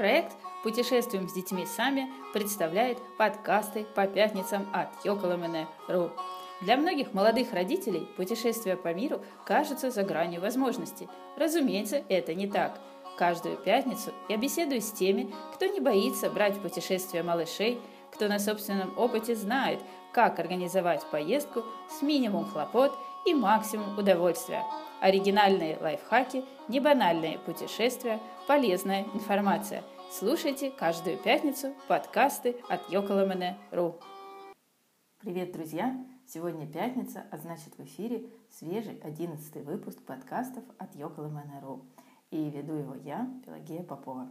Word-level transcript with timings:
Проект 0.00 0.34
«Путешествуем 0.62 1.28
с 1.28 1.34
детьми 1.34 1.66
сами» 1.66 2.10
представляет 2.32 2.96
подкасты 3.18 3.84
по 3.84 4.06
пятницам 4.06 4.66
от 4.72 4.88
Йоколомене.ру. 5.04 6.10
Для 6.62 6.78
многих 6.78 7.12
молодых 7.12 7.52
родителей 7.52 8.08
путешествия 8.16 8.78
по 8.78 8.94
миру 8.94 9.20
кажутся 9.44 9.90
за 9.90 10.02
гранью 10.02 10.40
возможностей. 10.40 11.06
Разумеется, 11.36 12.02
это 12.08 12.32
не 12.32 12.46
так. 12.46 12.80
Каждую 13.18 13.58
пятницу 13.58 14.10
я 14.30 14.38
беседую 14.38 14.80
с 14.80 14.90
теми, 14.90 15.34
кто 15.54 15.66
не 15.66 15.80
боится 15.80 16.30
брать 16.30 16.56
в 16.56 16.62
путешествия 16.62 17.22
малышей, 17.22 17.78
кто 18.10 18.26
на 18.26 18.38
собственном 18.38 18.98
опыте 18.98 19.36
знает, 19.36 19.80
как 20.14 20.38
организовать 20.38 21.04
поездку 21.10 21.62
с 21.90 22.00
минимум 22.00 22.46
хлопот 22.46 22.96
и 23.26 23.34
максимум 23.34 23.98
удовольствия. 23.98 24.64
Оригинальные 25.00 25.78
лайфхаки, 25.80 26.44
небанальные 26.68 27.38
путешествия, 27.38 28.20
полезная 28.46 29.04
информация. 29.14 29.82
Слушайте 30.10 30.70
каждую 30.70 31.16
пятницу 31.18 31.72
подкасты 31.88 32.56
от 32.68 32.90
Йоколомене.ру. 32.90 33.96
Привет, 35.20 35.52
друзья! 35.52 35.96
Сегодня 36.26 36.66
пятница, 36.66 37.26
а 37.30 37.38
значит 37.38 37.76
в 37.76 37.84
эфире 37.84 38.30
свежий 38.50 38.98
одиннадцатый 39.00 39.62
выпуск 39.62 40.00
подкастов 40.02 40.64
от 40.78 40.94
Йоколомене.ру. 40.94 41.84
И 42.30 42.50
веду 42.50 42.74
его 42.74 42.94
я, 42.94 43.28
Пелагея 43.44 43.82
Попова. 43.82 44.28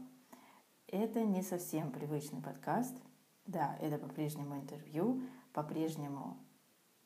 Это 0.88 1.21
не 1.21 1.41
совсем 1.41 1.91
привычный 1.91 2.41
подкаст. 2.41 2.95
Да, 3.45 3.77
это 3.81 3.97
по-прежнему 3.97 4.55
интервью, 4.55 5.21
по-прежнему 5.53 6.38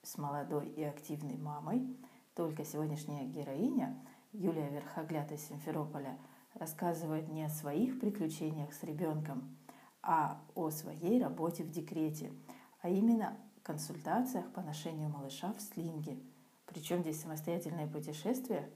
с 0.04 0.18
молодой 0.18 0.68
и 0.70 0.84
активной 0.84 1.38
мамой– 1.38 1.88
только 2.36 2.66
сегодняшняя 2.66 3.26
героиня, 3.26 3.96
Юлия 4.32 4.68
Верхогляд 4.70 5.32
из 5.32 5.48
Симферополя, 5.48 6.18
рассказывает 6.56 7.30
не 7.30 7.44
о 7.44 7.50
своих 7.50 8.00
приключениях 8.00 8.74
с 8.74 8.82
ребенком, 8.82 9.56
а 10.02 10.42
о 10.56 10.72
своей 10.72 11.22
работе 11.22 11.64
в 11.64 11.70
декрете, 11.70 12.34
а 12.82 12.90
именно 12.90 13.38
консультациях 13.62 14.52
по 14.52 14.62
ношению 14.62 15.10
малыша 15.10 15.54
в 15.54 15.62
слинге. 15.62 16.20
Причем 16.66 17.02
здесь 17.02 17.22
самостоятельное 17.22 17.88
путешествие. 17.88 18.68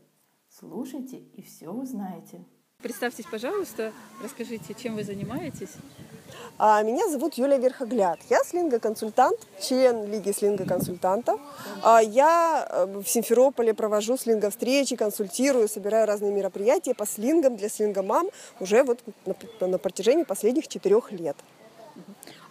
Слушайте 0.49 1.17
и 1.17 1.41
все 1.41 1.71
узнаете. 1.71 2.45
Представьтесь, 2.83 3.25
пожалуйста, 3.25 3.91
расскажите, 4.21 4.75
чем 4.75 4.95
вы 4.95 5.03
занимаетесь. 5.03 5.71
А, 6.59 6.83
меня 6.83 7.09
зовут 7.09 7.33
Юлия 7.33 7.57
Верхогляд. 7.57 8.19
Я 8.29 8.43
слинго-консультант, 8.43 9.39
член 9.59 10.05
Лиги 10.05 10.31
слинго-консультантов. 10.31 11.39
А, 11.81 12.03
я 12.03 12.67
э, 12.69 12.85
в 12.85 13.07
Симферополе 13.07 13.73
провожу 13.73 14.15
слинго-встречи, 14.15 14.95
консультирую, 14.95 15.67
собираю 15.67 16.05
разные 16.05 16.31
мероприятия 16.31 16.93
по 16.93 17.07
слингам 17.07 17.55
для 17.55 17.67
слинго-мам 17.67 18.29
уже 18.59 18.83
вот 18.83 18.99
на, 19.25 19.35
на 19.67 19.79
протяжении 19.79 20.23
последних 20.23 20.67
четырех 20.67 21.11
лет. 21.11 21.35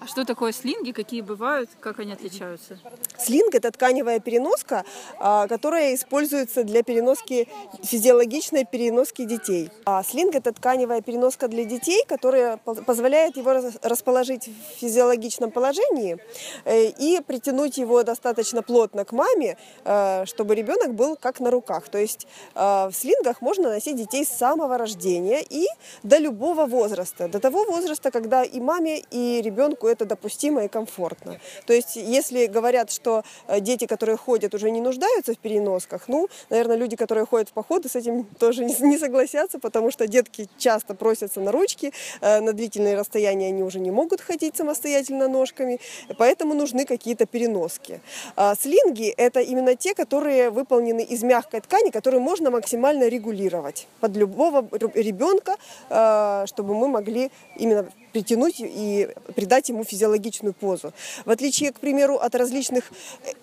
Что 0.07 0.25
такое 0.25 0.53
слинги, 0.53 0.93
какие 0.93 1.21
бывают, 1.21 1.69
как 1.81 1.99
они 1.99 2.13
отличаются? 2.13 2.79
Слинг– 3.19 3.55
это 3.57 3.73
тканевая 3.73 4.21
переноска, 4.21 4.85
а, 5.19 5.49
которая 5.49 5.95
используется 5.95 6.63
для 6.63 6.83
переноски, 6.85 7.49
физиологичной 7.83 8.65
переноски 8.65 9.25
детей. 9.25 9.71
А 9.85 10.05
слинг– 10.05 10.35
это 10.37 10.53
тканевая 10.53 11.01
переноска 11.01 11.49
для 11.49 11.65
детей, 11.65 12.05
которая 12.07 12.59
позволяет 12.59 13.37
его 13.37 13.53
расположить 13.83 14.47
в 14.47 14.81
физиологичном 14.81 15.51
положении 15.51 16.19
э, 16.65 16.87
и 16.87 17.21
притянуть 17.27 17.77
его 17.77 18.03
достаточно 18.05 18.63
плотно 18.63 19.05
к 19.05 19.13
маме, 19.13 19.57
э, 19.85 20.25
чтобы 20.27 20.55
ребенок 20.55 20.95
был 20.95 21.17
как 21.17 21.41
на 21.41 21.51
руках. 21.51 21.89
То 21.89 21.99
есть 21.99 22.29
э, 22.55 22.61
в 22.61 22.93
слингах 22.93 23.41
можно 23.41 23.71
носить 23.71 23.97
детей 23.97 24.25
с 24.25 24.29
самого 24.29 24.79
рождения 24.79 25.43
и 25.43 25.67
до 26.05 26.19
любого 26.19 26.67
возраста, 26.67 27.29
до 27.29 27.41
того 27.41 27.65
возраста, 27.65 28.11
когда 28.13 28.45
и 28.45 28.61
маме, 28.61 29.03
и 29.11 29.43
ребенку 29.43 29.89
это 29.97 30.05
допустимо 30.05 30.65
и 30.65 30.69
комфортно. 30.69 31.41
То 31.67 31.73
есть 31.73 31.97
если 31.97 32.47
говорят, 32.47 32.93
что 32.93 33.23
э, 33.49 33.61
дети, 33.61 33.87
которые 33.87 34.17
ходят, 34.17 34.55
уже 34.55 34.71
не 34.71 34.81
нуждаются 34.81 35.33
в 35.33 35.39
переносках, 35.39 36.09
ну, 36.09 36.29
наверное, 36.51 36.77
люди, 36.77 36.97
которые 36.97 37.27
ходят 37.27 37.49
в 37.49 37.53
походы, 37.53 37.89
с 37.89 37.97
этим 37.97 38.25
тоже 38.39 38.65
не 38.65 38.99
согласятся, 38.99 39.59
потому 39.59 39.91
что 39.91 40.07
детки 40.07 40.49
часто 40.59 40.95
просятся 40.95 41.41
на 41.41 41.53
ручки, 41.53 41.93
э, 42.21 42.41
на 42.41 42.53
длительные 42.53 42.97
расстояния 42.97 43.49
они 43.49 43.63
уже 43.63 43.81
не 43.81 43.91
могут 43.91 44.21
ходить 44.21 44.57
самостоятельно 44.57 45.29
ножками, 45.29 45.81
поэтому 46.19 46.55
нужны 46.55 46.85
какие-то 46.85 47.27
переноски. 47.27 48.01
А 48.37 48.55
слинги– 48.55 49.09
это 49.17 49.41
именно 49.41 49.75
те, 49.77 49.95
которые 49.95 50.51
выполнены 50.51 51.01
из 51.01 51.23
мягкой 51.23 51.61
ткани, 51.61 51.91
которые 51.91 52.21
можно 52.21 52.51
максимально 52.51 53.09
регулировать 53.09 53.89
под 54.01 54.17
любого 54.17 54.69
ребенка, 54.95 55.57
э, 55.91 56.45
чтобы 56.47 56.75
мы 56.75 56.89
могли 56.89 57.31
именно 57.57 57.87
притянуть 58.17 58.55
и 58.59 59.09
придать 59.35 59.69
ему 59.69 59.85
физиологичную 59.85 60.55
позу. 60.55 60.95
В 61.27 61.31
отличие, 61.31 61.71
к 61.71 61.81
примеру, 61.81 62.15
от 62.17 62.35
различных 62.35 62.85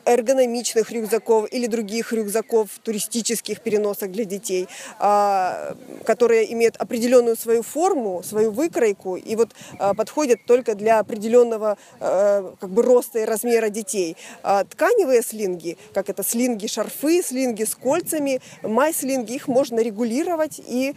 эргономичных 0.04 0.92
рюкзаков 0.92 1.54
или 1.54 1.68
других 1.68 2.12
рюкзаков, 2.12 2.70
туристических 2.82 3.62
переносок 3.62 4.12
для 4.12 4.26
детей, 4.26 4.68
а, 4.98 5.76
которые 6.06 6.52
имеют 6.54 6.76
определенную 6.78 7.38
свою 7.38 7.62
форму, 7.62 8.24
свою 8.24 8.50
выкройку 8.50 9.16
и 9.16 9.36
вот 9.36 9.50
а, 9.78 9.94
подходят 9.94 10.40
только 10.48 10.74
для 10.74 10.98
определенного 10.98 11.78
а, 12.00 12.56
как 12.60 12.72
бы 12.72 12.82
роста 12.82 13.20
и 13.20 13.26
размера 13.26 13.70
детей. 13.70 14.18
Тканевые 14.42 15.22
слинги, 15.22 15.78
как 15.94 16.10
это 16.10 16.24
слинги, 16.24 16.66
шарфы, 16.66 17.22
слинги 17.22 17.64
с 17.64 17.76
кольцами, 17.76 18.42
май-слинги, 18.64 19.34
их 19.34 19.48
можно 19.48 19.80
регулировать 19.82 20.60
и 20.66 20.96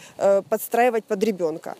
подстраивать 0.48 1.04
под 1.04 1.22
ребенка. 1.22 1.76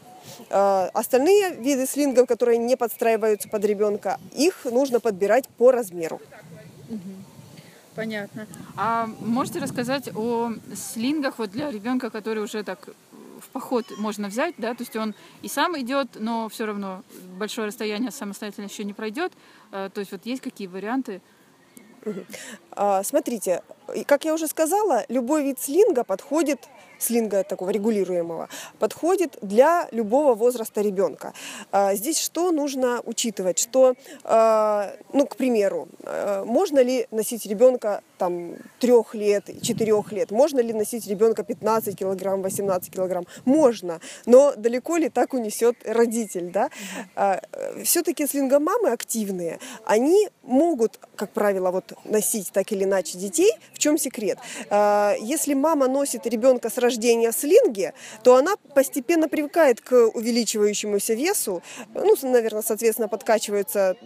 Э, 0.51 0.89
остальные 0.93 1.57
виды 1.57 1.87
слингов, 1.87 2.27
которые 2.27 2.59
не 2.59 2.77
подстраиваются 2.77 3.49
под 3.49 3.65
ребенка, 3.65 4.19
их 4.35 4.65
нужно 4.65 5.01
подбирать 5.01 5.49
по 5.49 5.71
размеру. 5.73 6.21
Понятно. 7.95 8.47
А 8.77 9.09
можете 9.21 9.59
рассказать 9.59 10.15
о 10.15 10.53
слингах 10.75 11.39
вот 11.39 11.51
для 11.51 11.71
ребенка, 11.71 12.11
который 12.11 12.43
уже 12.43 12.63
так 12.63 12.89
в 13.41 13.49
поход 13.49 13.87
можно 13.99 14.29
взять, 14.29 14.55
да, 14.59 14.75
то 14.75 14.83
есть 14.83 14.97
он 14.97 15.15
и 15.43 15.49
сам 15.49 15.79
идет, 15.81 16.09
но 16.15 16.49
все 16.49 16.67
равно 16.67 17.03
большое 17.39 17.69
расстояние 17.69 18.11
самостоятельно 18.11 18.67
еще 18.67 18.85
не 18.85 18.93
пройдет. 18.93 19.33
Э, 19.73 19.89
то 19.93 20.01
есть 20.01 20.13
вот 20.13 20.27
есть 20.27 20.43
какие 20.43 20.67
варианты? 20.67 21.23
А, 22.71 23.03
смотрите, 23.03 23.63
как 24.07 24.25
я 24.25 24.35
уже 24.35 24.47
сказала, 24.47 25.05
любой 25.09 25.43
вид 25.43 25.59
слинга 25.59 26.05
подходит 26.05 26.69
слинга 26.99 27.43
такого 27.45 27.71
регулируемого, 27.71 28.49
подходит 28.79 29.37
для 29.43 29.89
любого 29.91 30.34
возраста 30.34 30.81
ребенка. 30.81 31.33
А, 31.73 31.95
здесь 31.95 32.19
что 32.19 32.53
нужно 32.53 33.01
учитывать? 33.05 33.59
Что, 33.59 33.95
а, 34.25 34.93
ну, 35.12 35.27
к 35.27 35.37
примеру, 35.37 35.89
а, 36.05 36.45
можно 36.45 36.81
ли 36.81 37.07
носить 37.11 37.47
ребенка 37.47 38.03
там 38.19 38.56
трех 38.78 39.15
лет, 39.15 39.50
четырех 39.62 40.12
лет? 40.12 40.31
Можно 40.31 40.60
ли 40.60 40.72
носить 40.72 41.06
ребенка 41.06 41.43
15 41.43 41.97
килограмм, 41.97 42.43
18 42.43 42.93
килограмм? 42.93 43.27
Можно, 43.44 44.00
но 44.27 44.54
далеко 44.56 44.97
ли 44.97 45.09
так 45.09 45.34
унесет 45.34 45.77
родитель, 45.84 46.50
да? 46.50 46.71
Все-таки 47.84 48.27
слингомамы 48.27 48.91
активные, 48.91 49.59
они 49.84 50.28
могут, 50.43 50.99
как 51.16 51.31
правило, 51.31 51.71
вот 51.71 51.93
носить 52.04 52.50
так 52.53 52.72
или 52.72 52.84
иначе 52.84 53.19
детей. 53.19 53.53
В 53.72 53.78
чем 53.78 53.99
секрет? 53.99 54.38
Если 54.71 55.54
мама 55.54 55.88
носит 55.88 56.27
ребенка 56.27 56.71
с 56.71 56.78
рождения 56.78 57.31
в 57.31 57.34
слинге, 57.34 57.94
то 58.22 58.37
она 58.37 58.56
постепенно 58.75 59.28
привыкает 59.28 59.81
к 59.81 59.93
увеличивающемуся 59.93 61.15
весу, 61.15 61.62
ну, 61.94 62.15
наверное, 62.22 62.62
соответственно, 62.62 63.09
подкачиваются 63.09 63.97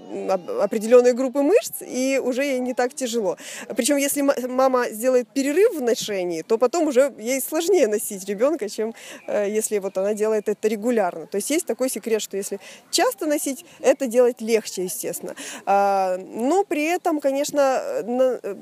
определенные 0.60 1.12
группы 1.12 1.42
мышц, 1.42 1.82
и 1.82 2.20
уже 2.22 2.44
ей 2.44 2.60
не 2.60 2.74
так 2.74 2.94
тяжело. 2.94 3.36
Причем, 3.76 3.96
если 4.00 4.22
мама 4.46 4.88
сделает 4.90 5.28
перерыв 5.28 5.74
в 5.76 5.80
ношении, 5.80 6.42
то 6.42 6.58
потом 6.58 6.88
уже 6.88 7.12
ей 7.18 7.40
сложнее 7.40 7.86
носить 7.86 8.24
ребенка, 8.28 8.68
чем 8.68 8.94
э, 9.26 9.48
если 9.48 9.78
вот 9.78 9.96
она 9.98 10.14
делает 10.14 10.48
это 10.48 10.68
регулярно. 10.68 11.26
То 11.26 11.36
есть 11.36 11.50
есть 11.50 11.66
такой 11.66 11.88
секрет, 11.88 12.22
что 12.22 12.36
если 12.36 12.60
часто 12.90 13.26
носить, 13.26 13.64
это 13.80 14.06
делать 14.06 14.40
легче, 14.40 14.84
естественно. 14.84 15.34
А, 15.66 16.16
но 16.18 16.64
при 16.64 16.84
этом, 16.84 17.20
конечно, 17.20 18.02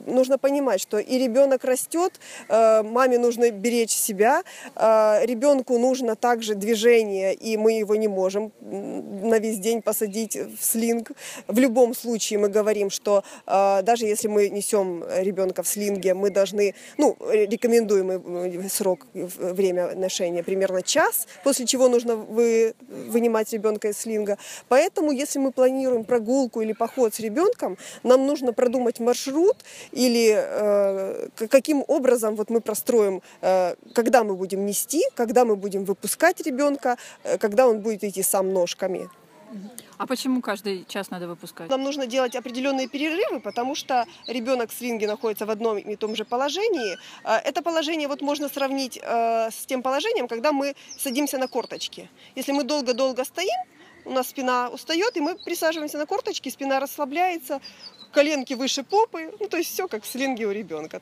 нужно 0.06 0.38
понимать, 0.38 0.80
что 0.80 0.98
и 0.98 1.18
ребенок 1.18 1.64
растет, 1.64 2.20
э, 2.48 2.82
маме 2.82 3.18
нужно 3.18 3.50
беречь 3.50 3.92
себя. 3.92 4.42
А, 4.74 5.20
ребенку 5.24 5.78
нужно 5.78 6.16
также 6.16 6.54
движение, 6.54 7.34
и 7.34 7.56
мы 7.56 7.72
его 7.72 7.96
не 7.96 8.08
можем 8.08 8.52
на 8.60 9.38
весь 9.38 9.58
день 9.58 9.82
посадить 9.82 10.36
в 10.36 10.64
слинг. 10.64 11.12
В 11.46 11.58
любом 11.58 11.94
случае 11.94 12.38
мы 12.38 12.48
говорим, 12.48 12.90
что 12.90 13.24
даже 13.46 14.06
если 14.06 14.28
мы 14.28 14.48
несем 14.48 15.04
в 15.62 15.69
слинге, 15.69 16.14
мы 16.14 16.30
должны, 16.30 16.75
ну, 16.96 17.16
рекомендуемый 17.30 18.70
срок, 18.70 19.06
время 19.14 19.94
ношения 19.94 20.42
примерно 20.42 20.82
час, 20.82 21.26
после 21.44 21.66
чего 21.66 21.88
нужно 21.88 22.16
вы, 22.16 22.75
вынимать 22.88 23.52
ребенка 23.52 23.88
из 23.88 23.98
слинга. 23.98 24.38
Поэтому, 24.69 25.12
если 25.12 25.38
мы 25.38 25.52
планируем 25.52 26.04
прогулку 26.04 26.60
или 26.60 26.72
поход 26.72 27.14
с 27.14 27.20
ребенком, 27.20 27.76
нам 28.02 28.26
нужно 28.26 28.52
продумать 28.52 29.00
маршрут 29.00 29.56
или 29.92 30.34
э, 30.36 31.28
каким 31.48 31.84
образом 31.86 32.36
вот 32.36 32.50
мы 32.50 32.60
простроим, 32.60 33.22
э, 33.40 33.75
когда 33.94 34.25
мы 34.25 34.34
будем 34.34 34.66
нести, 34.66 35.02
когда 35.14 35.44
мы 35.44 35.56
будем 35.56 35.84
выпускать 35.84 36.40
ребенка, 36.40 36.96
э, 37.25 37.38
когда 37.38 37.69
он 37.69 37.80
будет 37.80 38.04
идти 38.04 38.22
сам 38.22 38.52
ножками. 38.52 39.08
А 39.96 40.06
почему 40.06 40.40
каждый 40.40 40.84
час 40.86 41.10
надо 41.10 41.26
выпускать? 41.28 41.70
Нам 41.70 41.82
нужно 41.82 42.06
делать 42.06 42.36
определенные 42.36 42.88
перерывы, 42.88 43.40
потому 43.40 43.74
что 43.74 44.06
ребенок 44.26 44.70
в 44.70 44.74
свинге 44.74 45.06
находится 45.06 45.46
в 45.46 45.50
одном 45.50 45.78
и 45.78 45.96
том 45.96 46.14
же 46.14 46.24
положении. 46.24 46.98
А, 47.24 47.38
это 47.38 47.62
положение 47.62 48.08
вот 48.08 48.22
можно 48.22 48.48
сравнить 48.48 48.98
э, 49.02 49.50
с 49.50 49.66
тем 49.66 49.82
положением, 49.82 50.28
когда 50.28 50.52
мы 50.52 50.74
садимся 50.96 51.38
на 51.38 51.48
корточки. 51.48 52.08
Если 52.36 52.52
мы 52.52 52.64
долго-долго 52.64 53.24
стоим, 53.24 53.66
у 54.04 54.10
нас 54.10 54.28
спина 54.28 54.68
устает, 54.68 55.16
и 55.16 55.20
мы 55.20 55.36
присаживаемся 55.36 55.98
на 55.98 56.06
корточки, 56.06 56.48
спина 56.48 56.80
расслабляется, 56.80 57.60
коленки 58.12 58.55
выше 58.55 58.82
попы, 58.82 59.32
ну, 59.40 59.49
то 59.49 59.56
есть 59.56 59.70
все 59.72 59.88
как 59.88 60.05
в 60.05 60.06
слинге 60.06 60.46
у 60.46 60.50
ребенка. 60.50 61.00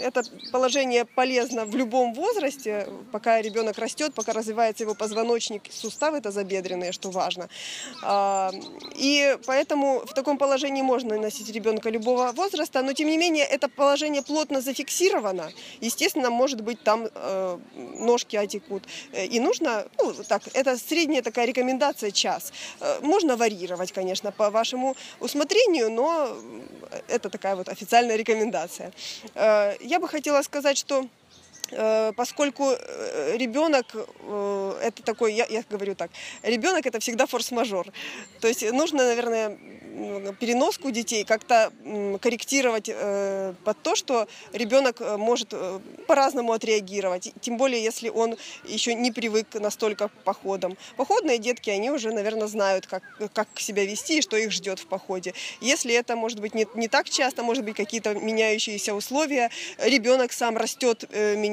Это 0.00 0.22
положение 0.52 1.04
полезно 1.04 1.64
в 1.64 1.74
любом 1.76 2.14
возрасте, 2.14 2.88
пока 3.12 3.40
ребенок 3.40 3.78
растет, 3.78 4.14
пока 4.14 4.32
развивается 4.32 4.84
его 4.84 4.94
позвоночник, 4.94 5.62
суставы 5.70 6.18
это 6.18 6.30
забедренные, 6.30 6.92
что 6.92 7.10
важно. 7.10 7.48
А, 8.02 8.50
и 8.96 9.36
поэтому 9.46 10.00
в 10.00 10.14
таком 10.14 10.38
положении 10.38 10.82
можно 10.82 11.18
носить 11.18 11.50
ребенка 11.50 11.90
любого 11.90 12.32
возраста, 12.32 12.82
но 12.82 12.92
тем 12.92 13.08
не 13.08 13.18
менее 13.18 13.44
это 13.44 13.68
положение 13.68 14.22
плотно 14.22 14.60
зафиксировано. 14.60 15.50
Естественно, 15.80 16.30
может 16.30 16.60
быть 16.60 16.82
там 16.82 17.08
э, 17.14 17.58
ножки 17.98 18.36
отекут. 18.36 18.82
И 19.12 19.40
нужно, 19.40 19.86
ну, 19.98 20.14
так, 20.28 20.42
это 20.54 20.76
средняя 20.76 21.22
такая 21.22 21.46
рекомендация 21.46 22.10
час. 22.10 22.52
Э, 22.80 22.98
можно 23.02 23.36
варьировать, 23.36 23.92
конечно, 23.92 24.32
по 24.32 24.50
вашему 24.50 24.96
усмотрению, 25.20 25.90
но 25.90 26.36
это 27.08 27.30
такая 27.30 27.56
вот 27.56 27.68
официальная 27.68 28.16
рекомендация. 28.16 28.92
Э, 29.34 29.74
я 29.80 30.00
бы 30.00 30.08
хотела 30.08 30.42
сказать, 30.42 30.78
что 30.78 31.06
поскольку 32.16 32.70
э, 32.70 33.36
ребенок 33.36 33.86
это 34.82 35.02
такой, 35.02 35.34
я, 35.34 35.46
я 35.46 35.62
говорю 35.68 35.94
так, 35.94 36.10
ребенок 36.42 36.86
это 36.86 37.00
всегда 37.00 37.26
форс-мажор. 37.26 37.86
То 38.40 38.48
есть 38.48 38.70
нужно, 38.72 39.04
наверное, 39.04 39.58
переноску 40.38 40.90
детей 40.90 41.24
как-то 41.24 41.72
корректировать 42.20 42.88
э, 42.88 43.54
под 43.64 43.82
то, 43.82 43.94
что 43.94 44.28
ребенок 44.52 45.00
э, 45.00 45.16
может 45.16 45.48
э, 45.52 45.80
по-разному 46.06 46.52
отреагировать. 46.52 47.32
Тем 47.40 47.56
более, 47.56 47.82
если 47.82 48.08
он 48.08 48.36
еще 48.64 48.94
не 48.94 49.10
привык 49.10 49.54
настолько 49.54 50.08
к 50.08 50.12
походам. 50.24 50.76
Походные 50.96 51.38
детки, 51.38 51.70
они 51.70 51.90
уже, 51.90 52.12
наверное, 52.12 52.46
знают, 52.46 52.86
как, 52.86 53.02
как 53.32 53.48
себя 53.56 53.84
вести 53.84 54.18
и 54.18 54.22
что 54.22 54.36
их 54.36 54.52
ждет 54.52 54.78
в 54.78 54.86
походе. 54.86 55.34
Если 55.60 55.94
это, 55.94 56.16
может 56.16 56.40
быть, 56.40 56.54
не, 56.54 56.66
не 56.74 56.88
так 56.88 57.08
часто, 57.08 57.42
может 57.42 57.64
быть, 57.64 57.76
какие-то 57.76 58.14
меняющиеся 58.14 58.94
условия, 58.94 59.50
ребенок 59.78 60.32
сам 60.32 60.56
растет, 60.56 61.04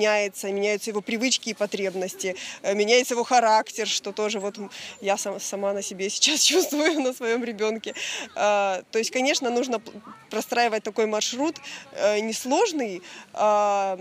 меняется, 0.05 0.51
меняются 0.51 0.91
его 0.91 1.01
привычки 1.01 1.49
и 1.49 1.53
потребности, 1.53 2.35
меняется 2.63 3.15
его 3.15 3.23
характер, 3.23 3.87
что 3.87 4.11
тоже 4.11 4.39
вот 4.39 4.55
я 5.01 5.17
сам, 5.17 5.39
сама 5.39 5.73
на 5.73 5.81
себе 5.81 6.09
сейчас 6.15 6.41
чувствую 6.41 7.01
на 7.01 7.13
своем 7.13 7.43
ребенке. 7.43 7.93
А, 8.35 8.83
то 8.91 8.99
есть, 8.99 9.11
конечно, 9.11 9.49
нужно 9.49 9.81
простраивать 10.29 10.83
такой 10.83 11.05
маршрут 11.05 11.55
э, 11.93 12.19
несложный, 12.19 13.01
а, 13.33 13.97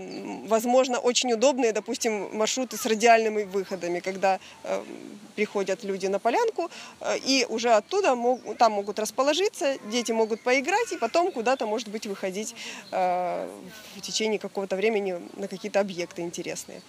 возможно, 0.47 0.99
очень 0.99 1.33
удобные, 1.33 1.71
допустим, 1.71 2.29
маршруты 2.37 2.77
с 2.77 2.85
радиальными 2.85 3.43
выходами, 3.43 3.99
когда 3.99 4.39
э, 4.63 4.83
приходят 5.35 5.83
люди 5.83 6.07
на 6.07 6.19
полянку, 6.19 6.69
э, 7.01 7.17
и 7.25 7.45
уже 7.49 7.71
оттуда 7.71 8.17
там 8.57 8.71
могут 8.73 8.99
расположиться, 8.99 9.77
дети 9.91 10.11
могут 10.11 10.41
поиграть, 10.41 10.91
и 10.91 10.97
потом 10.97 11.31
куда-то, 11.31 11.65
может 11.65 11.87
быть, 11.87 12.05
выходить 12.05 12.55
в 12.91 14.01
течение 14.01 14.39
какого-то 14.39 14.75
времени 14.75 15.19
на 15.33 15.47
какие-то 15.47 15.79
объекты 15.79 15.94
интересные. 16.21 16.81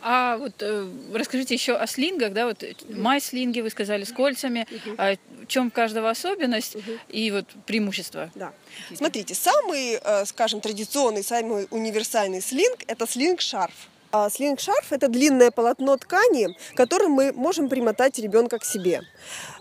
А 0.00 0.36
вот 0.36 0.54
э, 0.60 0.88
расскажите 1.12 1.54
еще 1.54 1.74
о 1.74 1.86
слингах, 1.86 2.32
да, 2.32 2.46
вот 2.46 2.64
май-слинги 2.88 3.60
вы 3.60 3.70
сказали 3.70 4.04
с 4.04 4.12
кольцами, 4.12 4.66
угу. 4.70 4.94
а 4.96 5.16
в 5.42 5.46
чем 5.48 5.70
каждого 5.70 6.08
особенность 6.10 6.76
угу. 6.76 6.92
и 7.08 7.30
вот 7.30 7.46
преимущества? 7.66 8.30
Да. 8.34 8.52
Смотрите, 8.94 9.34
самый, 9.34 9.98
э, 10.02 10.24
скажем, 10.26 10.60
традиционный, 10.60 11.24
самый 11.24 11.66
универсальный 11.70 12.40
слинг– 12.40 12.78
это 12.86 13.06
слинг-шарф. 13.06 13.74
А 14.10 14.30
слинг-шарф– 14.30 14.86
это 14.90 15.08
длинное 15.08 15.50
полотно 15.50 15.96
ткани, 15.96 16.56
которым 16.74 17.12
мы 17.12 17.32
можем 17.32 17.68
примотать 17.68 18.18
ребенка 18.18 18.58
к 18.58 18.64
себе. 18.64 19.02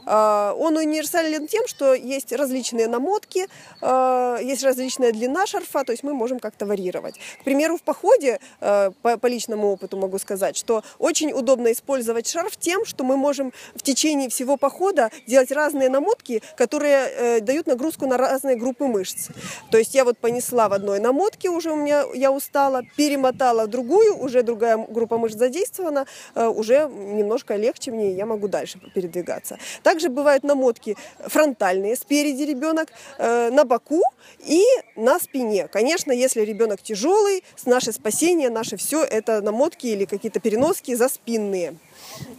А, 0.08 0.54
он 0.58 0.78
универсален 0.78 1.48
тем, 1.48 1.68
что 1.68 1.94
есть 1.94 2.32
различные 2.32 2.88
намотки, 2.88 3.48
а, 3.82 4.38
есть 4.38 4.64
различная 4.64 5.12
длина 5.12 5.46
шарфа, 5.46 5.84
то 5.84 5.92
есть 5.92 6.04
мы 6.04 6.14
можем 6.14 6.40
как-то 6.40 6.66
варьировать. 6.66 7.16
К 7.42 7.44
примеру, 7.44 7.78
в 7.78 7.82
походе, 7.82 8.40
а, 8.62 8.92
по, 9.02 9.28
личному 9.28 9.74
опыту 9.74 9.98
могу 9.98 10.18
сказать, 10.20 10.56
что 10.56 10.84
очень 11.00 11.34
удобно 11.34 11.72
использовать 11.74 12.28
шарф 12.30 12.56
тем, 12.56 12.86
что 12.86 13.04
мы 13.04 13.18
можем 13.18 13.52
в 13.76 13.82
течение 13.82 14.30
всего 14.30 14.56
похода 14.56 15.12
делать 15.28 15.52
разные 15.52 15.90
намотки, 15.90 16.42
которые 16.56 17.10
э, 17.10 17.40
дают 17.42 17.68
нагрузку 17.68 18.08
на 18.08 18.18
разные 18.18 18.56
группы 18.56 18.86
мышц. 18.86 19.28
То 19.70 19.78
есть 19.78 19.94
я 19.94 20.06
вот 20.06 20.18
понесла 20.18 20.70
в 20.70 20.74
одной 20.74 21.00
намотке, 21.00 21.50
уже 21.50 21.72
у 21.72 21.76
меня 21.76 22.06
я 22.14 22.32
устала, 22.32 22.84
перемотала 22.96 23.66
в 23.66 23.68
другую, 23.68 24.18
уже 24.18 24.44
другая 24.44 24.78
группа 24.78 25.18
мышц 25.18 25.36
задействована, 25.36 26.06
э, 26.36 26.48
уже 26.48 26.90
немножко 26.90 27.58
легче 27.58 27.92
мне, 27.92 28.14
я 28.14 28.26
могу 28.26 28.48
дальше 28.48 28.80
передвигаться. 28.96 29.58
Так 29.84 29.97
также 29.98 30.10
бывают 30.10 30.44
намотки 30.44 30.96
фронтальные, 31.20 31.96
спереди 31.96 32.44
ребенок, 32.44 32.90
э, 33.18 33.50
на 33.50 33.64
боку 33.64 34.04
и 34.46 34.64
на 34.96 35.20
спине. 35.20 35.68
Конечно, 35.68 36.12
если 36.12 36.42
ребенок 36.42 36.84
тяжелый, 36.84 37.44
наше 37.66 37.92
спасение, 37.92 38.52
наше 38.52 38.78
все 38.78 39.04
это 39.04 39.42
намотки 39.42 39.88
или 39.88 40.06
какие-то 40.06 40.40
переноски 40.40 40.96
за 40.96 41.10
спинные. 41.10 41.74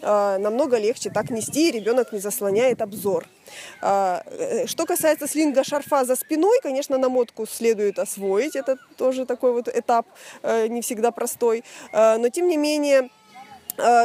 Э, 0.03 0.39
намного 0.39 0.79
легче 0.79 1.11
так 1.11 1.31
нести, 1.31 1.73
ребенок 1.73 2.13
не 2.13 2.21
заслоняет 2.21 2.81
обзор. 2.81 3.27
Э, 3.83 4.67
что 4.67 4.87
касается 4.87 5.27
слинга 5.27 5.65
шарфа 5.65 6.05
за 6.05 6.15
спиной, 6.15 6.61
конечно, 6.63 6.97
намотку 6.97 7.45
следует 7.47 7.99
освоить. 7.99 8.55
Это 8.55 8.77
тоже 8.97 9.27
такой 9.27 9.53
вот 9.53 9.67
этап 9.67 10.07
не 10.45 10.81
всегда 10.81 11.11
простой. 11.11 11.65
Но 11.93 12.29
тем 12.29 12.47
не 12.49 12.57
менее, 12.57 13.03
Э, 13.03 13.18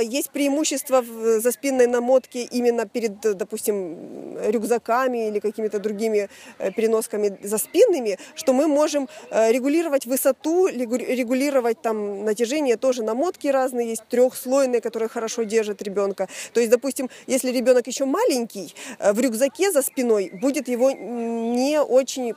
есть 0.03 0.29
преимущество 0.29 1.01
в 1.01 1.39
заспинной 1.39 1.87
намотке 1.87 2.43
именно 2.43 2.85
перед, 2.85 3.19
допустим, 3.19 4.37
рюкзаками 4.41 5.27
или 5.27 5.39
какими-то 5.39 5.79
другими 5.79 6.29
э, 6.59 6.71
переносками 6.71 7.37
заспинными, 7.43 8.17
что 8.35 8.53
мы 8.53 8.67
можем 8.67 9.09
э, 9.29 9.51
регулировать 9.51 10.05
высоту, 10.05 10.67
регулировать 10.67 11.81
там 11.81 12.25
натяжение, 12.25 12.77
тоже 12.77 13.03
намотки 13.03 13.47
разные 13.47 13.89
есть, 13.89 14.03
трехслойные, 14.09 14.81
которые 14.81 15.09
хорошо 15.09 15.43
держат 15.43 15.81
ребенка. 15.81 16.27
То 16.53 16.59
есть, 16.59 16.71
допустим, 16.71 17.09
если 17.27 17.51
ребенок 17.51 17.87
еще 17.87 18.05
маленький, 18.05 18.75
в 18.99 19.19
рюкзаке 19.19 19.71
за 19.71 19.81
спиной 19.81 20.31
будет 20.41 20.67
его 20.67 20.91
не 20.91 21.81
очень 21.81 22.33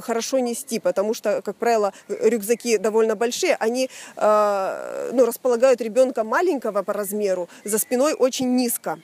хорошо 0.00 0.38
нести, 0.38 0.78
потому 0.78 1.14
что, 1.14 1.42
как 1.42 1.56
правило, 1.56 1.92
рюкзаки 2.08 2.78
довольно 2.78 3.16
большие, 3.16 3.56
они 3.56 3.88
ну, 4.16 5.26
располагают 5.26 5.80
ребенка 5.80 6.24
маленького 6.24 6.75
маленького 6.76 6.82
по 6.82 6.92
размеру, 6.92 7.48
за 7.64 7.78
спиной 7.78 8.14
очень 8.14 8.56
низко. 8.56 8.98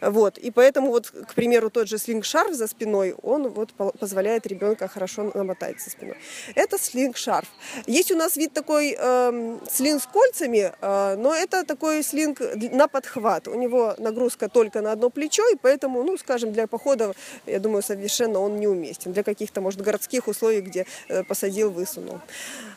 Вот. 0.00 0.38
И 0.38 0.50
поэтому, 0.50 0.88
вот, 0.90 1.10
к 1.10 1.34
примеру, 1.34 1.70
тот 1.70 1.88
же 1.88 1.96
слинг-шарф 1.96 2.54
за 2.54 2.66
спиной, 2.66 3.14
он 3.22 3.48
вот 3.48 3.72
позволяет 4.00 4.46
ребенка 4.46 4.88
хорошо 4.88 5.30
намотать 5.34 5.80
за 5.80 5.90
спиной. 5.90 6.16
Это 6.56 6.78
слинг-шарф. 6.78 7.48
Есть 7.86 8.10
у 8.10 8.16
нас 8.16 8.36
вид 8.36 8.52
такой 8.52 8.96
э, 8.98 9.58
слинг 9.70 10.02
с 10.02 10.06
кольцами, 10.06 10.72
э, 10.80 11.16
но 11.16 11.34
это 11.34 11.64
такой 11.64 12.02
слинг 12.02 12.40
на 12.72 12.88
подхват. 12.88 13.48
У 13.48 13.54
него 13.54 13.94
нагрузка 13.98 14.48
только 14.48 14.82
на 14.82 14.92
одно 14.92 15.10
плечо, 15.10 15.42
и 15.52 15.56
поэтому, 15.56 16.02
ну, 16.02 16.18
скажем, 16.18 16.52
для 16.52 16.66
похода, 16.66 17.12
я 17.46 17.58
думаю, 17.58 17.82
совершенно 17.82 18.40
он 18.40 18.60
неуместен. 18.60 19.12
Для 19.12 19.22
каких-то, 19.22 19.60
может, 19.60 19.80
городских 19.80 20.28
условий, 20.28 20.60
где 20.60 20.84
э, 21.08 21.24
посадил, 21.24 21.70
высунул. 21.70 22.18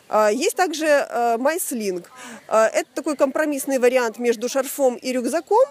Э, 0.08 0.30
есть 0.32 0.56
также 0.56 0.86
э, 0.86 1.36
майслинг. 1.38 2.10
Э, 2.48 2.66
это 2.72 2.88
такой 2.94 3.16
компромиссный 3.16 3.78
вариант 3.78 4.18
между 4.18 4.35
между 4.36 4.48
шарфом 4.48 4.96
и 4.96 5.12
рюкзаком. 5.12 5.66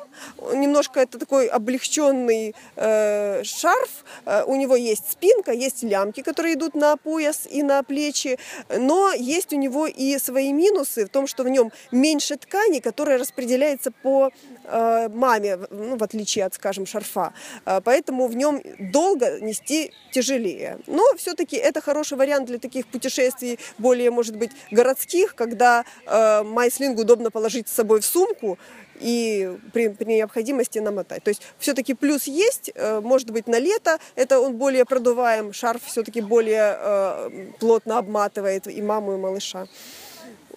Немножко 0.54 1.00
это 1.00 1.20
такой 1.20 1.48
облегченный 1.48 2.56
э, 2.76 3.44
шарф. 3.44 4.04
Э, 4.26 4.44
у 4.48 4.56
него 4.56 4.76
есть 4.76 5.12
спинка, 5.12 5.52
есть 5.52 5.84
лямки, 5.84 6.22
которые 6.22 6.56
идут 6.56 6.76
на 6.76 6.98
пояс 6.98 7.48
и 7.52 7.64
на 7.64 7.84
плечи. 7.84 8.40
Но 8.70 9.12
есть 9.14 9.54
у 9.54 9.58
него 9.58 9.88
и 9.88 10.18
свои 10.18 10.52
минусы 10.54 11.06
в 11.06 11.10
том, 11.10 11.28
что 11.28 11.44
в 11.44 11.50
нем 11.50 11.72
меньше 11.92 12.38
ткани, 12.38 12.80
которая 12.80 13.20
распределяется 13.20 13.92
по 13.92 14.32
э, 14.64 15.10
маме, 15.10 15.58
ну, 15.70 15.98
в 15.98 16.04
отличие 16.04 16.46
от, 16.46 16.56
скажем, 16.56 16.86
шарфа. 16.86 17.34
Э, 17.66 17.82
поэтому 17.84 18.28
в 18.28 18.36
нем 18.36 18.62
долго 18.80 19.40
нести 19.42 19.92
тяжелее. 20.12 20.78
Но 20.88 21.04
все-таки 21.18 21.56
это 21.56 21.82
хороший 21.82 22.18
вариант 22.18 22.48
для 22.48 22.58
таких 22.58 22.88
путешествий 22.88 23.60
более, 23.78 24.10
может 24.10 24.36
быть, 24.36 24.52
городских, 24.72 25.36
когда 25.36 25.84
э, 26.08 26.44
майслинг 26.44 27.00
удобно 27.00 27.30
положить 27.30 27.68
с 27.68 27.74
собой 27.74 28.00
в 28.00 28.06
сумку, 28.06 28.55
и 29.00 29.58
при, 29.74 29.90
при 29.90 30.16
необходимости 30.16 30.80
намотать. 30.80 31.24
То 31.24 31.30
есть 31.30 31.42
все-таки 31.60 31.94
плюс 31.94 32.26
есть, 32.26 32.72
э, 32.74 33.00
может 33.02 33.30
быть 33.32 33.48
на 33.48 33.60
лето 33.60 34.00
это 34.16 34.40
он 34.40 34.56
более 34.56 34.86
продуваем, 34.86 35.54
шарф 35.54 35.84
все-таки 35.86 36.22
более 36.22 36.78
э, 36.78 37.52
плотно 37.60 37.98
обматывает 37.98 38.68
и 38.68 38.82
маму, 38.82 39.14
и 39.14 39.18
малыша. 39.18 39.68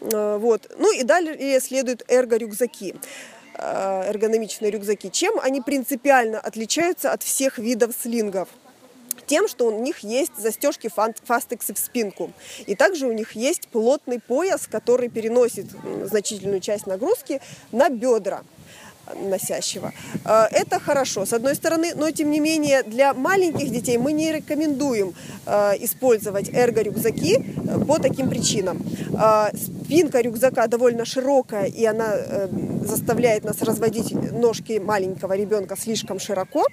Э, 0.00 0.38
вот. 0.38 0.71
Ну 0.78 0.93
и 0.93 1.02
далее 1.02 1.61
следуют 1.61 2.05
эрго-рюкзаки 2.09 2.97
эргономичные 3.61 4.71
рюкзаки. 4.71 5.11
Чем 5.11 5.40
они 5.40 5.61
принципиально 5.61 6.38
отличаются 6.38 7.11
от 7.11 7.25
всех 7.25 7.59
видов 7.59 7.93
слингов? 8.00 8.49
Тем, 9.28 9.47
что 9.47 9.68
у 9.68 9.80
них 9.80 10.00
есть 10.00 10.32
застежки 10.37 10.90
фастексы 11.25 11.75
в 11.75 11.78
спинку. 11.78 12.32
И 12.66 12.75
также 12.75 13.06
у 13.06 13.12
них 13.12 13.37
есть 13.37 13.68
плотный 13.68 14.18
пояс, 14.18 14.66
который 14.66 15.08
переносит 15.08 15.66
значительную 16.04 16.61
часть 16.61 16.87
нагрузки 16.87 17.40
на 17.70 17.88
бедра 17.88 18.42
носящего. 19.14 19.92
А, 20.25 20.49
это 20.50 20.78
хорошо, 20.78 21.25
с 21.25 21.32
одной 21.32 21.54
стороны, 21.54 21.92
но 21.94 22.11
тем 22.11 22.30
не 22.30 22.40
менее 22.40 22.82
для 22.82 23.14
маленьких 23.14 23.70
детей 23.70 23.99
мы 23.99 24.12
не 24.12 24.32
рекомендуем 24.32 25.14
а, 25.47 25.75
использовать 25.78 26.50
эрго-рюкзаки 26.50 27.37
э, 27.37 27.85
по 27.87 27.99
таким 27.99 28.28
причинам. 28.28 28.85
Спинка 29.54 30.20
рюкзака 30.20 30.66
довольно 30.66 31.04
широкая, 31.04 31.66
и 31.66 31.85
она 31.85 32.11
э, 32.14 32.49
заставляет 32.85 33.44
нас 33.44 33.62
разводить 33.62 34.12
ножки 34.12 34.78
маленького 34.78 35.35
ребенка 35.35 35.76
слишком 35.76 36.18
широко. 36.18 36.64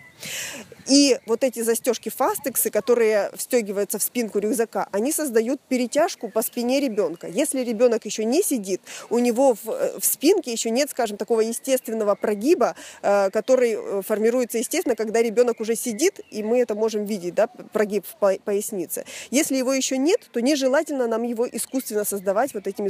И 0.87 1.17
вот 1.25 1.43
эти 1.43 1.61
застежки 1.61 2.09
фастексы, 2.09 2.69
которые 2.69 3.31
встегиваются 3.35 3.97
в 3.97 4.03
спинку 4.03 4.39
рюкзака, 4.39 4.87
они 4.91 5.11
создают 5.11 5.59
перетяжку 5.61 6.29
по 6.29 6.41
спине 6.41 6.79
ребенка. 6.79 7.27
Если 7.27 7.61
ребенок 7.61 8.05
еще 8.05 8.23
не 8.23 8.43
сидит, 8.43 8.81
у 9.09 9.19
него 9.19 9.55
в, 9.55 9.69
э, 9.69 9.99
в 9.99 10.05
спинке 10.05 10.51
еще 10.51 10.69
нет, 10.69 10.91
скажем, 10.91 11.17
такого 11.17 11.41
естественного 11.41 12.15
прогиба, 12.15 12.75
э, 13.01 13.29
который 13.31 13.73
э, 13.73 14.01
формируется, 14.03 14.59
естественно, 14.59 14.95
когда 14.95 15.21
ребенок 15.21 15.59
уже 15.59 15.75
сидит, 15.75 16.19
и 16.29 16.43
мы 16.43 16.59
это 16.59 16.75
можем 16.75 17.05
видеть, 17.05 17.33
да, 17.33 17.47
прогиб 17.47 18.05
в 18.05 18.39
пояснице. 18.39 19.05
Если 19.31 19.55
его 19.55 19.73
еще 19.73 19.97
нет, 19.97 20.21
то 20.31 20.39
нежелательно 20.39 21.07
нам 21.07 21.23
его 21.23 21.47
искусственно 21.47 22.05
создавать 22.05 22.53
вот 22.53 22.67
этим 22.67 22.85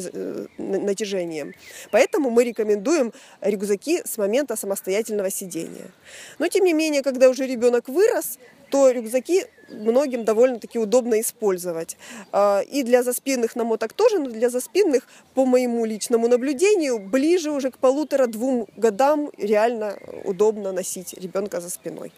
натяжением. 0.58 1.54
Поэтому 1.92 2.30
мы 2.30 2.44
рекомендуем 2.44 3.14
рюкзаки 3.42 4.02
с 4.06 4.18
момента 4.18 4.56
самостоятельного 4.56 5.30
сидения. 5.30 5.92
Но, 6.40 6.48
тем 6.48 6.66
не 6.66 6.74
менее, 6.74 7.02
когда 7.02 7.30
уже 7.30 7.46
ребенок 7.46 7.85
ребенок 7.86 7.88
вырос, 7.88 8.40
то 8.70 8.92
рюкзаки 8.92 9.46
многим 9.70 10.26
довольно-таки 10.26 10.80
удобно 10.80 11.20
использовать. 11.20 11.98
А, 12.32 12.62
и 12.62 12.84
для 12.84 13.04
заспинных 13.04 13.56
намоток 13.56 13.94
тоже, 13.94 14.20
но 14.20 14.30
для 14.30 14.50
заспинных, 14.50 15.08
по 15.34 15.46
моему 15.46 15.86
личному 15.86 16.28
наблюдению, 16.28 17.00
ближе 17.00 17.52
уже 17.52 17.72
к 17.72 17.78
полутора-двум 17.78 18.68
годам 18.78 19.30
реально 19.38 19.98
удобно 20.24 20.72
носить 20.72 21.14
ребенка 21.14 21.62
за 21.62 21.70
спиной. 21.70 22.12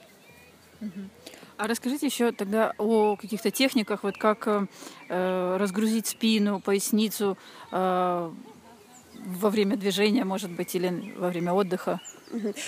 А 1.58 1.68
расскажите 1.68 2.06
еще 2.06 2.32
тогда 2.32 2.74
о 2.78 3.16
каких-то 3.16 3.50
техниках, 3.50 4.04
вот 4.04 4.18
как 4.18 4.48
э, 4.48 5.58
разгрузить 5.58 6.06
спину, 6.06 6.60
поясницу 6.60 7.36
э, 7.72 8.32
во 9.26 9.50
время 9.50 9.76
движения, 9.76 10.24
может 10.24 10.52
быть, 10.52 10.76
или 10.76 11.14
во 11.18 11.30
время 11.30 11.54
отдыха. 11.54 12.00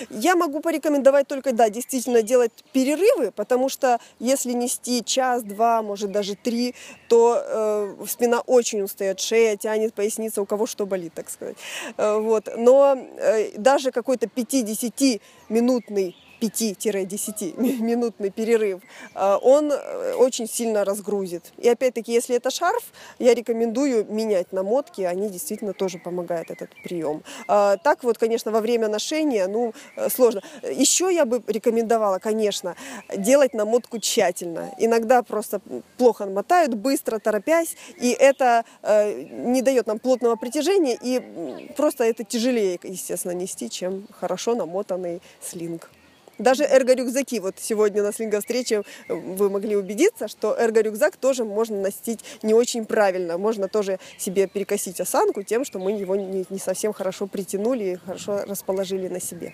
Я 0.10 0.36
могу 0.36 0.60
порекомендовать 0.62 1.28
только, 1.28 1.54
да, 1.54 1.70
действительно 1.70 2.22
делать 2.22 2.52
перерывы, 2.74 3.32
потому 3.32 3.70
что 3.70 4.00
если 4.20 4.54
нести 4.54 5.04
час, 5.04 5.44
два, 5.44 5.82
может 5.82 6.12
даже 6.12 6.36
три, 6.36 6.76
то 7.08 7.42
э, 7.44 8.06
спина 8.08 8.42
очень 8.42 8.82
устает, 8.82 9.20
шея 9.20 9.58
тянет, 9.58 9.94
поясница, 9.94 10.42
у 10.42 10.46
кого 10.46 10.66
что 10.66 10.86
болит, 10.86 11.14
так 11.14 11.30
сказать. 11.30 11.58
Э, 11.98 12.20
вот. 12.20 12.50
Но 12.58 12.96
э, 12.96 13.58
даже 13.58 13.92
какой-то 13.92 14.28
50-минутный 14.28 16.16
5-10-минутный 16.42 18.30
перерыв, 18.30 18.82
э, 19.16 19.38
он 19.42 19.72
э, 19.72 20.14
очень 20.14 20.48
сильно 20.48 20.86
разгрузит. 20.86 21.52
И 21.58 21.68
опять-таки, 21.70 22.12
если 22.14 22.36
это 22.36 22.50
шарф, 22.50 22.84
я 23.20 23.34
рекомендую 23.34 24.06
менять 24.10 24.52
намотки, 24.52 25.02
они 25.02 25.30
действительно 25.30 25.74
тоже 25.74 26.00
помогают 26.00 26.52
этот 26.52 26.70
прием. 26.84 27.24
Э, 27.48 27.76
так 27.84 28.04
вот, 28.04 28.18
конечно, 28.18 28.52
во 28.52 28.62
время 28.62 28.88
ношения, 28.88 29.48
ну, 29.48 29.74
сложно. 30.10 30.42
Еще 30.64 31.14
я 31.14 31.26
бы 31.26 31.42
рекомендовала, 31.48 32.20
конечно, 32.20 32.76
делать 33.16 33.54
намотку 33.54 34.00
тщательно. 34.00 34.72
Иногда 34.78 35.24
просто 35.24 35.62
плохо 35.98 36.26
мотают, 36.26 36.74
быстро, 36.74 37.20
торопясь, 37.20 37.76
и 37.98 38.12
это 38.12 38.64
не 38.84 39.62
дает 39.62 39.88
нам 39.88 40.00
плотного 40.00 40.36
притяжения, 40.36 40.98
и 41.02 41.74
просто 41.76 42.04
это 42.04 42.24
тяжелее, 42.24 42.80
естественно, 42.84 43.34
нести, 43.34 43.70
чем 43.70 44.08
хорошо 44.20 44.56
намотанный 44.56 45.22
слинг. 45.42 45.90
Даже 46.40 46.64
эрго-рюкзаки, 46.64 47.40
вот 47.42 47.56
сегодня 47.60 48.02
на 48.02 48.14
слинго-встрече 48.14 48.84
вы 49.10 49.50
могли 49.50 49.76
убедиться, 49.76 50.30
что 50.30 50.56
эрго-рюкзак 50.58 51.18
тоже 51.18 51.44
можно 51.44 51.82
носить 51.82 52.24
не 52.42 52.54
очень 52.54 52.86
правильно. 52.86 53.38
Можно 53.38 53.68
тоже 53.68 54.00
себе 54.18 54.48
перекосить 54.48 55.02
осанку 55.02 55.44
тем, 55.44 55.66
что 55.66 55.80
мы 55.80 55.92
его 55.92 56.16
не, 56.16 56.46
не 56.50 56.60
совсем 56.60 56.94
хорошо 56.94 57.28
притянули 57.28 57.84
и 57.84 57.96
хорошо 57.98 58.46
расположили 58.46 59.10
на 59.10 59.20
себе. 59.20 59.54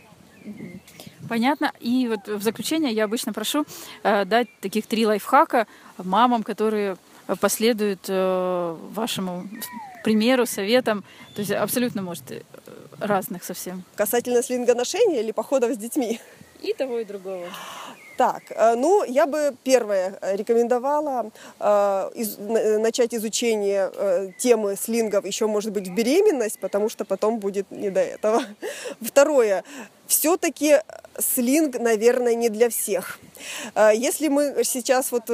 Понятно. 1.28 1.72
И 1.80 2.08
вот 2.08 2.28
в 2.28 2.44
заключение 2.44 2.94
я 2.94 3.06
обычно 3.06 3.34
прошу 3.34 3.66
э, 4.04 4.26
дать 4.26 4.48
таких 4.62 4.86
три 4.86 5.08
лайфхака 5.08 5.66
мамам, 5.98 6.44
которые 6.44 6.98
последуют 7.42 8.06
э, 8.08 8.78
вашему 8.92 9.48
примеру, 10.04 10.46
советам. 10.46 11.04
То 11.34 11.42
есть 11.42 11.52
абсолютно, 11.52 12.04
может, 12.04 12.30
э, 12.30 12.42
разных 13.00 13.44
совсем. 13.44 13.84
Касательно 13.96 14.44
слинга 14.44 14.76
ношения 14.76 15.22
или 15.22 15.32
походов 15.32 15.74
с 15.74 15.78
детьми? 15.78 16.20
И 16.66 16.74
того, 16.74 17.00
и 17.00 17.06
другого. 17.06 17.46
Так, 18.18 18.44
э, 18.50 18.76
ну, 18.76 19.04
я 19.04 19.26
бы 19.26 19.56
первое 19.64 20.18
рекомендовала 20.22 21.32
э, 21.60 22.12
из, 22.16 22.38
начать 22.38 23.14
изучение 23.14 23.92
э, 23.94 24.32
темы 24.38 24.76
слингов 24.78 25.26
еще, 25.26 25.48
может 25.48 25.74
быть, 25.74 25.90
в 25.90 25.94
беременность, 25.94 26.60
потому 26.60 26.90
что 26.90 27.04
потом 27.04 27.40
будет 27.40 27.70
не 27.72 27.90
до 27.90 28.00
этого. 28.00 28.42
Второе, 29.02 29.64
все-таки 30.08 30.80
слинг, 31.20 31.80
наверное, 31.80 32.36
не 32.36 32.50
для 32.50 32.70
всех. 32.70 33.20
А, 33.74 33.92
если 33.94 34.28
мы 34.28 34.64
сейчас 34.64 35.12
вот 35.12 35.30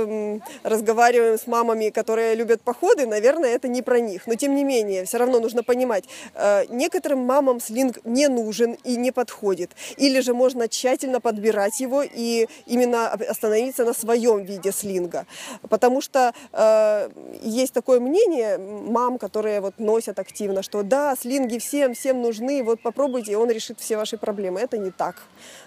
разговариваем 0.63 1.37
с 1.37 1.47
мамами, 1.47 1.89
которые 1.89 2.35
любят 2.35 2.61
походы, 2.61 3.05
наверное, 3.05 3.49
это 3.55 3.67
не 3.67 3.81
про 3.81 3.99
них. 3.99 4.27
Но 4.27 4.35
тем 4.35 4.55
не 4.55 4.63
менее, 4.63 5.05
все 5.05 5.17
равно 5.17 5.39
нужно 5.39 5.63
понимать, 5.63 6.05
а, 6.35 6.65
некоторым 6.69 7.19
мамам 7.19 7.59
слинг 7.59 7.99
не 8.03 8.27
нужен 8.27 8.77
и 8.83 8.95
не 8.95 9.11
подходит. 9.11 9.71
Или 9.97 10.19
же 10.19 10.33
можно 10.33 10.67
тщательно 10.67 11.19
подбирать 11.19 11.79
его 11.79 12.03
и 12.03 12.47
именно 12.65 13.11
остановиться 13.11 13.85
на 13.85 13.93
своем 13.93 14.43
виде 14.43 14.71
слинга. 14.71 15.25
Потому 15.69 16.01
что 16.01 16.33
э, 16.51 17.09
есть 17.41 17.73
такое 17.73 17.99
мнение 17.99 18.57
мам, 18.57 19.17
которые 19.17 19.61
вот 19.61 19.75
носят 19.79 20.19
активно, 20.19 20.63
что 20.63 20.83
да, 20.83 21.15
слинги 21.15 21.57
всем, 21.59 21.93
всем 21.93 22.21
нужны, 22.21 22.63
вот 22.63 22.81
попробуйте, 22.81 23.33
и 23.33 23.35
он 23.35 23.49
решит 23.49 23.79
все 23.79 23.97
ваши 23.97 24.17
проблемы 24.17 24.60
это 24.61 24.77
не 24.77 24.91
так. 24.91 25.15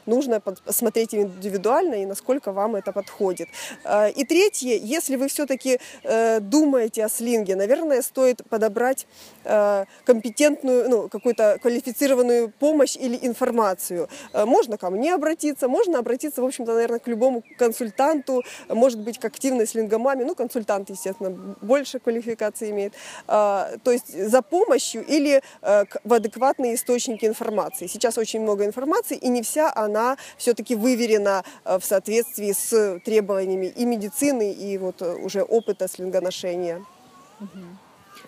Нужно 0.06 0.40
посмотреть 0.40 1.14
индивидуально 1.14 2.02
и 2.02 2.06
насколько 2.06 2.52
вам 2.52 2.76
это 2.76 2.92
подходит. 2.92 3.48
А, 3.84 4.08
и 4.08 4.24
третье, 4.24 4.78
если 4.82 5.16
вы 5.16 5.28
все-таки 5.28 5.80
э, 6.02 6.40
думаете 6.40 7.04
о 7.04 7.08
слинге, 7.08 7.56
наверное, 7.56 8.02
стоит 8.02 8.42
подобрать 8.48 9.06
э, 9.44 9.84
компетентную, 10.04 10.88
ну, 10.90 11.08
какую-то 11.08 11.58
квалифицированную 11.62 12.50
помощь 12.50 12.96
или 12.96 13.18
информацию. 13.22 14.08
Э, 14.32 14.44
можно 14.44 14.76
ко 14.76 14.90
мне 14.90 15.14
обратиться, 15.14 15.68
можно 15.68 15.98
обратиться, 15.98 16.42
в 16.42 16.44
общем-то, 16.44 16.74
наверное, 16.74 16.98
к 16.98 17.08
любому 17.08 17.42
консультанту, 17.58 18.42
может 18.68 19.00
быть, 19.00 19.18
к 19.18 19.24
активной 19.24 19.66
слингомаме, 19.66 20.24
ну, 20.24 20.34
консультант, 20.34 20.90
естественно, 20.90 21.30
больше 21.62 21.98
квалификации 21.98 22.70
имеет, 22.70 22.92
то 23.26 23.78
есть 23.86 24.12
за 24.12 24.42
помощью 24.42 25.04
или 25.04 25.42
в 25.62 26.12
адекватные 26.12 26.74
источники 26.74 27.26
информации. 27.26 27.86
Сейчас 27.86 28.18
очень 28.18 28.40
много 28.40 28.64
информации, 28.64 28.83
информации, 28.84 29.16
и 29.16 29.28
не 29.28 29.42
вся 29.42 29.72
она 29.74 30.16
все-таки 30.36 30.74
выверена 30.74 31.42
э, 31.64 31.78
в 31.78 31.84
соответствии 31.84 32.52
с 32.52 33.00
требованиями 33.00 33.66
и 33.66 33.84
медицины, 33.84 34.52
и 34.52 34.78
вот 34.78 35.02
э, 35.02 35.14
уже 35.14 35.42
опыта 35.42 35.88
слингоношения. 35.88 36.84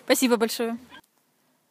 Спасибо 0.05 0.37
большое. 0.37 0.77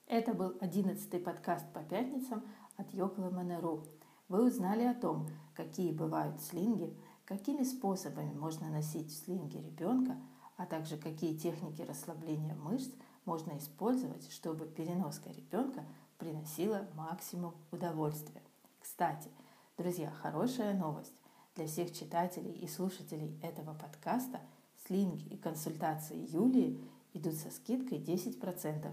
Это 0.07 0.33
был 0.35 0.55
одиннадцатый 0.61 1.21
подкаст 1.21 1.67
по 1.73 1.81
пятницам 1.81 2.45
от 2.77 2.93
Йокла 2.95 3.31
Манеру. 3.31 3.85
Вы 4.29 4.47
узнали 4.47 4.85
о 4.85 4.95
том, 4.95 5.29
какие 5.55 5.93
бывают 5.93 6.41
слинги, 6.41 6.97
какими 7.25 7.65
способами 7.65 8.33
можно 8.35 8.69
носить 8.69 9.11
в 9.11 9.25
слинге 9.25 9.61
ребенка, 9.61 10.17
а 10.57 10.67
также 10.67 10.97
какие 10.97 11.37
техники 11.37 11.83
расслабления 11.83 12.55
мышц 12.55 12.91
можно 13.25 13.59
использовать, 13.59 14.31
чтобы 14.33 14.67
переноска 14.67 15.31
ребенка 15.31 15.85
приносила 16.19 16.87
максимум 16.95 17.55
удовольствия. 17.73 18.46
Кстати, 18.89 19.29
друзья, 19.77 20.13
хорошая 20.23 20.73
новость. 20.73 21.13
Для 21.57 21.67
всех 21.67 21.93
читателей 21.93 22.53
и 22.53 22.69
слушателей 22.69 23.37
этого 23.43 23.75
подкаста 23.75 24.41
слинги 24.87 25.27
и 25.27 25.37
консультации 25.37 26.17
Юлии 26.33 26.81
идут 27.13 27.35
со 27.35 27.51
скидкой 27.51 27.99
10%. 27.99 28.89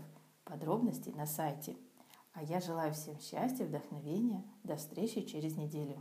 Подробности 0.45 1.09
на 1.09 1.27
сайте. 1.27 1.77
А 2.33 2.41
я 2.41 2.59
желаю 2.59 2.91
всем 2.95 3.19
счастья, 3.19 3.65
вдохновения. 3.65 4.43
До 4.63 4.77
встречи 4.77 5.21
через 5.21 5.57
неделю. 5.57 5.99